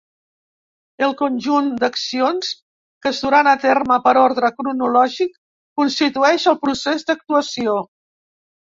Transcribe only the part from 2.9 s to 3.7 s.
que es duran a